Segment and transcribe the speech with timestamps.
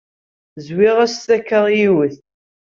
[0.67, 2.15] Zwiɣ-as takka i yiwet.